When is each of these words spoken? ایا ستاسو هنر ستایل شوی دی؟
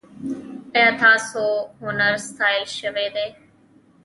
ایا 0.75 0.89
ستاسو 0.97 1.45
هنر 1.81 2.13
ستایل 2.27 2.63
شوی 2.77 3.07
دی؟ 3.15 3.27